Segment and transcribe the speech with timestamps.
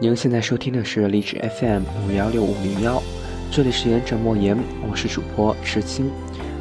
[0.00, 3.02] 您现在收听的是荔枝 FM 五幺六五零幺，
[3.50, 4.56] 这里是言者莫言，
[4.88, 6.08] 我是主播池青，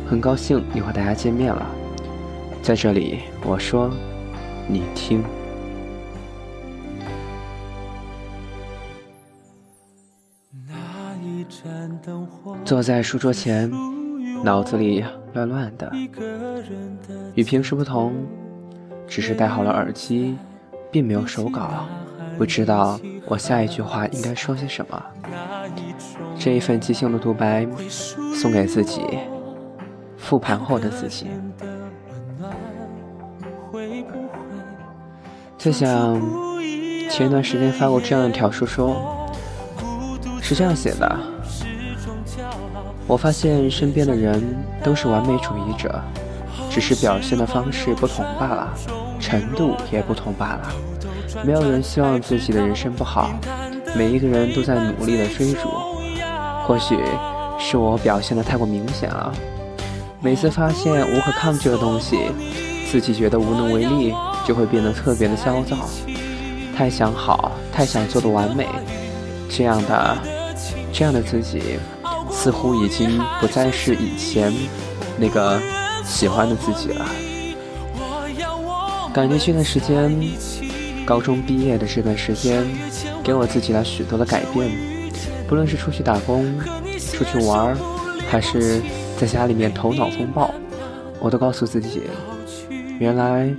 [0.07, 1.69] 很高兴又和大家见面了。
[2.63, 3.91] 在这里，我说，
[4.67, 5.23] 你听。
[12.65, 13.71] 坐在书桌前，
[14.43, 15.91] 脑子里乱乱的。
[17.35, 18.15] 与平时不同，
[19.07, 20.35] 只是戴好了耳机，
[20.91, 21.85] 并没有手稿，
[22.35, 22.99] 不知道
[23.29, 25.03] 我下一句话应该说些什么。
[26.39, 27.67] 这一份即兴的独白，
[28.31, 29.01] 送给自己，
[30.17, 31.27] 复盘后的自己。
[35.57, 36.21] 在想，
[37.09, 39.27] 前段时间发过这样一条说说，
[40.41, 41.19] 是这样写的。
[43.07, 44.41] 我发现身边的人
[44.81, 46.01] 都是完美主义者，
[46.69, 48.73] 只是表现的方式不同罢了，
[49.19, 50.69] 程度也不同罢了。
[51.43, 53.31] 没有人希望自己的人生不好，
[53.95, 55.69] 每一个人都在努力的追逐。
[56.65, 56.97] 或许
[57.59, 59.31] 是我表现的太过明显了，
[60.21, 62.17] 每次发现无可抗拒的东西，
[62.91, 64.13] 自己觉得无能为力，
[64.45, 65.77] 就会变得特别的焦躁。
[66.75, 68.67] 太想好，太想做的完美，
[69.49, 70.17] 这样的，
[70.91, 71.79] 这样的自己。
[72.29, 74.53] 似乎已经不再是以前
[75.17, 75.59] 那个
[76.05, 77.05] 喜欢的自己了。
[79.13, 80.13] 感觉这段时间，
[81.07, 82.65] 高中毕业的这段时间，
[83.23, 84.69] 给我自己了许多的改变。
[85.47, 86.45] 不论是出去打工、
[87.13, 87.73] 出去玩，
[88.29, 88.81] 还是
[89.17, 90.53] 在家里面头脑风暴，
[91.21, 92.01] 我都告诉自己，
[92.99, 93.49] 原来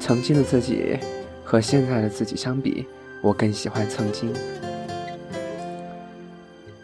[0.00, 0.98] 曾经的自己
[1.44, 2.84] 和现在的自己相比，
[3.22, 4.34] 我更喜欢曾经。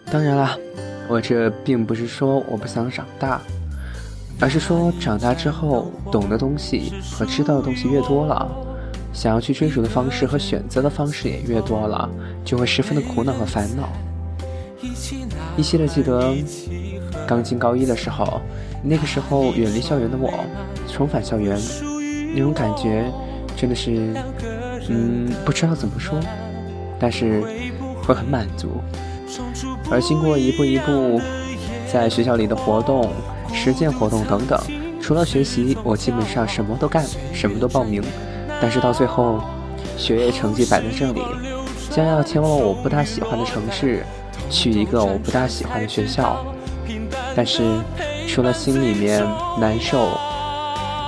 [0.07, 0.57] 当然啦。
[1.09, 3.43] 我这并不是说我不想长大，
[4.41, 8.49] 而是说长大之后懂的东西和知道的东西越多了，
[9.13, 12.09] 想要去追逐的方式和选择的方式也越多了，
[12.45, 13.89] 就会十分的苦恼和烦恼。
[15.57, 16.35] 依稀的记得
[17.27, 18.41] 刚进高一的时候，
[18.83, 20.33] 那个时候远离校园的我，
[20.89, 21.61] 重返校园，
[22.35, 23.13] 那种感觉
[23.57, 24.15] 真的是，
[24.89, 26.19] 嗯，不知道怎么说，
[26.99, 27.43] 但是
[28.03, 28.81] 会很满足。
[29.91, 31.21] 而经过一步一步
[31.91, 33.13] 在学校里的活动、
[33.53, 34.59] 实践活动等等，
[35.01, 38.03] 除了学习，我基本上什么都干，什么都报名。
[38.63, 39.41] 但是到最后，
[39.99, 41.21] 学业成绩摆在这里，
[41.91, 44.05] 将要前往我不大喜欢的城市，
[44.49, 46.47] 去一个我不大喜欢的学校。
[47.35, 47.81] 但是，
[48.29, 49.27] 除了心里面
[49.59, 50.11] 难受，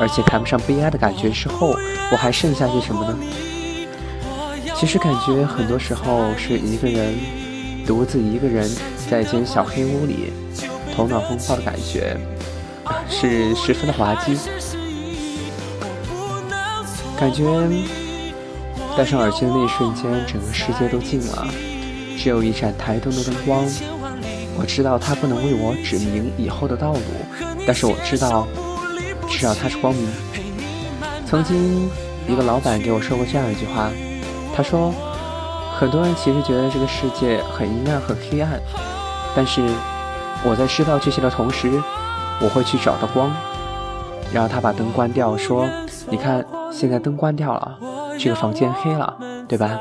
[0.00, 1.76] 而且谈不上悲哀的感觉之后，
[2.10, 3.16] 我还剩下些什么呢？
[4.74, 7.14] 其实感觉很多时候是一个人。
[7.86, 8.66] 独自一个人
[9.10, 10.32] 在一间小黑屋里，
[10.96, 12.16] 头脑风暴的感觉
[13.10, 14.38] 是十分的滑稽。
[17.18, 17.44] 感觉
[18.96, 21.46] 戴上耳机的那一瞬间，整个世界都静了，
[22.18, 23.64] 只有一盏台灯的灯光。
[24.56, 27.00] 我知道它不能为我指明以后的道路，
[27.66, 28.46] 但是我知道，
[29.28, 30.08] 至少它是光明。
[31.26, 31.88] 曾经，
[32.28, 33.90] 一个老板给我说过这样一句话，
[34.54, 34.92] 他说。
[35.76, 38.60] 很多人其实觉得这个世界很阴暗、很黑暗，
[39.34, 39.60] 但是
[40.44, 41.68] 我在知道这些的同时，
[42.40, 43.28] 我会去找到光。
[44.32, 45.68] 然后他把灯关掉，说
[46.08, 46.46] ：“你看，
[46.76, 47.78] 现在灯关掉了，
[48.18, 49.78] 这个房间黑了，对吧？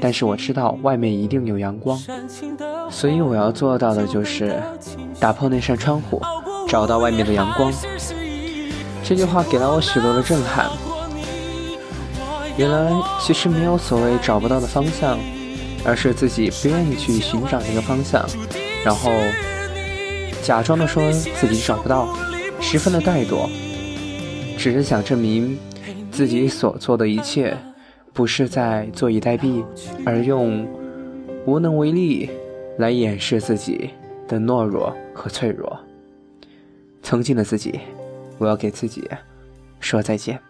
[0.00, 2.00] 但是我知道外面一定有阳光，
[2.88, 4.62] 所以我要做到的就是
[5.18, 6.22] 打破那扇窗户，
[6.68, 7.72] 找到外面的阳光。”
[9.02, 10.70] 这句话给了我许多的震撼。
[12.56, 15.18] 原来其实没有所谓找不到的方向。
[15.88, 18.26] 而是自己不愿意去寻找那个方向，
[18.84, 19.12] 然后
[20.42, 21.00] 假装的说
[21.40, 22.08] 自己找不到，
[22.60, 23.48] 十分的怠惰，
[24.58, 25.56] 只是想证明
[26.16, 27.54] 自己所做的一切
[28.14, 29.62] 不是在坐以待毙，
[30.06, 30.66] 而用
[31.44, 32.30] 无能为力
[32.78, 33.90] 来掩饰自己
[34.26, 35.78] 的懦弱和脆弱。
[37.02, 37.78] 曾经的自己，
[38.38, 39.06] 我要给自己
[39.78, 40.40] 说再见。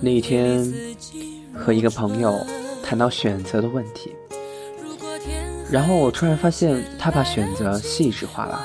[0.00, 0.72] 那一天，
[1.54, 2.38] 和一个朋友
[2.82, 4.14] 谈到选择的问题，
[5.70, 8.64] 然后我突然发现他把选择细致化了。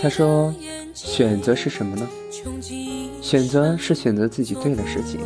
[0.00, 0.54] 他说
[0.94, 2.08] ：“选择是什么呢？
[3.20, 5.20] 选择是选择自己对的事情。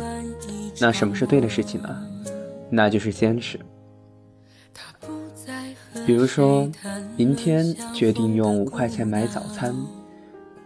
[0.79, 1.89] 那什么是对的事情呢？
[2.69, 3.59] 那就是坚持。
[6.05, 6.69] 比如说，
[7.15, 9.75] 明天决定用五块钱买早餐，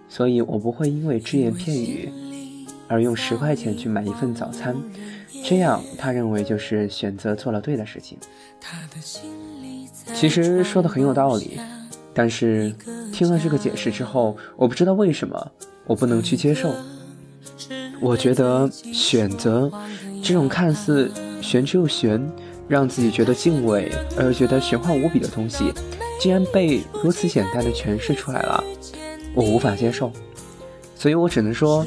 [0.08, 2.12] 所以我不会因为只言片语。”
[2.92, 4.76] 而用十块钱去买一份早餐，
[5.46, 8.18] 这样他认为就是选择做了对的事情。
[10.14, 11.58] 其实说的很有道理，
[12.14, 12.76] 但是
[13.14, 15.52] 听了这个解释之后，我不知道为什么
[15.86, 16.76] 我不能去接受。
[18.02, 19.72] 我觉得选择
[20.22, 21.10] 这种看似
[21.42, 22.22] 玄之又玄，
[22.68, 25.72] 让自己觉得敬畏而又觉得玄幻无比的东西，
[26.20, 28.62] 竟然被如此简单的诠释出来了，
[29.34, 30.12] 我无法接受。
[30.94, 31.86] 所以我只能说，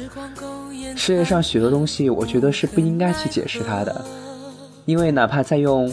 [0.95, 4.03] 世界上许多东西，我觉得是不应该去解释它的，
[4.85, 5.91] 因为哪怕再用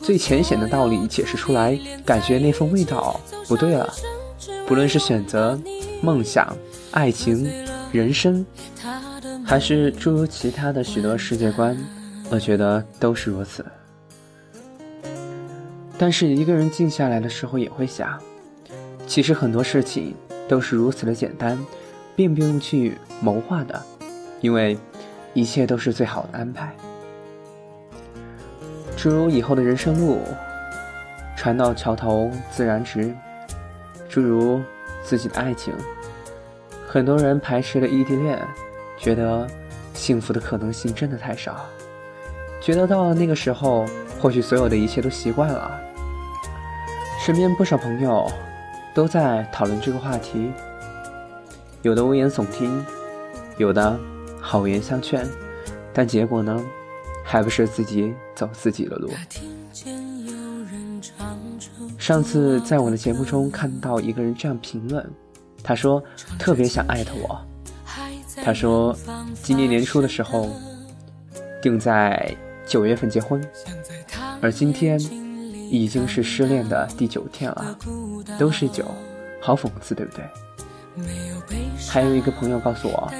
[0.00, 3.92] 最浅显的道理解释出来，感觉那份味道不对了。
[4.66, 5.60] 不论是选择、
[6.00, 6.56] 梦想、
[6.90, 7.48] 爱情、
[7.92, 8.44] 人生，
[9.44, 11.76] 还是诸如其他的许多世界观，
[12.30, 13.64] 我觉得都是如此。
[15.98, 18.18] 但是一个人静下来的时候，也会想，
[19.06, 20.14] 其实很多事情
[20.48, 21.58] 都是如此的简单。
[22.16, 23.82] 并不用去谋划的，
[24.40, 24.78] 因为
[25.34, 26.74] 一切都是最好的安排。
[28.96, 30.20] 诸如以后的人生路，
[31.36, 33.14] 船到桥头自然直；
[34.08, 34.60] 诸如
[35.02, 35.72] 自己的爱情，
[36.86, 38.38] 很多人排斥了异地恋，
[38.98, 39.46] 觉得
[39.94, 41.64] 幸福的可能性真的太少，
[42.60, 43.86] 觉得到了那个时候，
[44.20, 45.80] 或许所有的一切都习惯了。
[47.24, 48.30] 身边不少朋友
[48.94, 50.52] 都在讨论这个话题。
[51.82, 52.84] 有的危言耸听，
[53.56, 53.98] 有的
[54.40, 55.28] 好言相劝，
[55.92, 56.60] 但结果呢，
[57.24, 59.10] 还不是自己走自己的路。
[61.98, 65.08] 上次在我的节目中看到一个人这样评论，
[65.62, 66.02] 他说
[66.38, 67.40] 特别想艾特我。
[68.42, 68.96] 他说
[69.42, 70.48] 今年年初的时候
[71.60, 72.34] 定在
[72.66, 73.40] 九月份结婚，
[74.40, 74.98] 而今天
[75.70, 77.76] 已经是失恋的第九天了，
[78.38, 78.84] 都是九，
[79.40, 80.24] 好讽刺，对不对？
[81.86, 83.12] 还有一个朋友告诉我，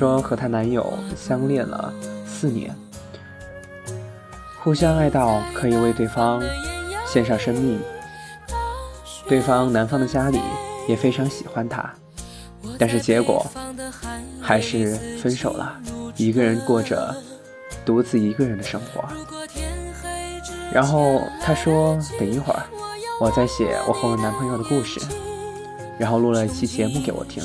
[0.00, 1.92] 说和她男友相恋了
[2.26, 2.74] 四年，
[4.64, 6.42] 互相爱到可以为对方
[7.06, 7.78] 献上生命，
[9.28, 10.40] 对方男方的家里
[10.88, 11.92] 也非常喜欢她，
[12.78, 13.46] 但是结果
[14.40, 15.78] 还是分手了，
[16.16, 17.14] 一个人过着
[17.84, 19.04] 独自一个人的生活。
[20.72, 22.62] 然后她说：“等一会儿，
[23.20, 24.98] 我在写我和我男朋友的故事。”
[26.00, 27.44] 然后录了一期节目给我听，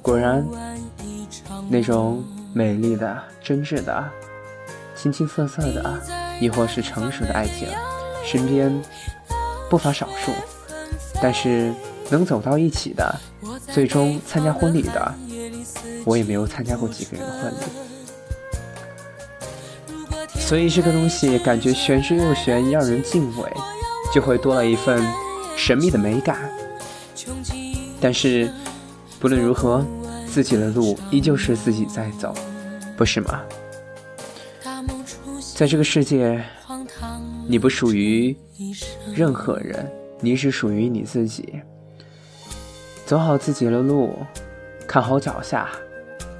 [0.00, 0.42] 果然，
[1.68, 2.22] 那种
[2.52, 4.04] 美丽的、真挚的、
[4.94, 6.00] 青青涩涩的，
[6.40, 7.68] 亦或是成熟的爱情，
[8.24, 8.82] 身边
[9.68, 10.32] 不乏少数。
[11.20, 11.72] 但是
[12.10, 13.20] 能走到一起的，
[13.72, 15.14] 最终参加婚礼的，
[16.04, 17.56] 我也没有参加过几个人的婚礼。
[20.40, 23.52] 所以这个东西感觉玄之又玄，让人敬畏，
[24.14, 25.04] 就会多了一份
[25.56, 26.38] 神秘的美感。
[28.00, 28.48] 但是，
[29.18, 29.84] 不论如何，
[30.38, 32.32] 自己的路依旧是自己在走，
[32.96, 33.42] 不是吗？
[35.56, 36.40] 在这个世界，
[37.48, 38.36] 你不属于
[39.12, 39.90] 任何人，
[40.20, 41.60] 你只属于你自己。
[43.04, 44.14] 走好自己的路，
[44.86, 45.68] 看好脚下，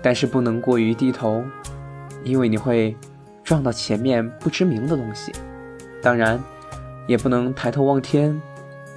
[0.01, 1.43] 但是不能过于低头，
[2.23, 2.95] 因为你会
[3.43, 5.33] 撞到前面不知名的东西。
[6.01, 6.41] 当然，
[7.09, 8.41] 也不能抬头望天，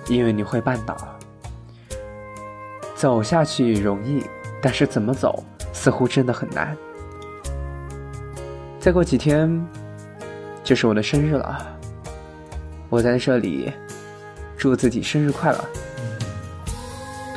[0.07, 0.95] 因为你会绊倒。
[2.95, 4.23] 走下去容易，
[4.61, 5.43] 但是怎么走
[5.73, 6.77] 似乎真的很难。
[8.79, 9.63] 再过几天
[10.63, 11.77] 就是我的生日了，
[12.89, 13.71] 我在这里
[14.57, 15.65] 祝自己生日快乐。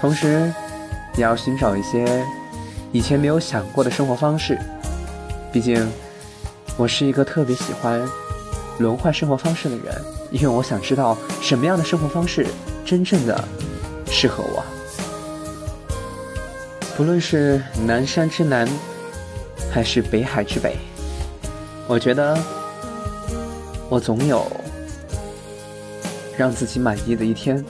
[0.01, 0.53] 同时，
[1.17, 2.25] 也要寻找一些
[2.93, 4.59] 以前没有想过的生活方式。
[5.53, 5.89] 毕竟，
[6.77, 8.03] 我是一个特别喜欢
[8.79, 12.47] 轮换生活方式的人，因为我想知道什么样的生活方式
[12.85, 13.43] 真正的
[14.07, 14.63] 适合我。
[16.97, 18.69] 不论是南山之南，
[19.71, 20.77] 还是北海之北，
[21.89, 22.39] 我觉得
[23.89, 24.47] 我总有
[26.37, 27.63] 让自己满意的一天。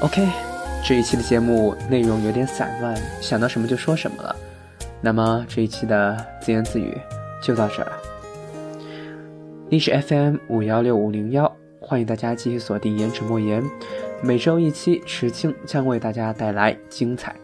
[0.00, 0.26] OK，
[0.84, 4.34] 这一期的节目内容有点散乱，想到什么就说什么了。
[5.00, 6.98] 那么这一期的自言自语
[7.40, 7.92] 就到这儿了。
[9.70, 13.62] 历史 FM 五幺六五零幺，欢迎大家继续锁定言者莫言。
[14.20, 17.34] 每周一期，池青将为大家带来精彩。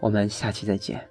[0.00, 1.07] 我们下期再见。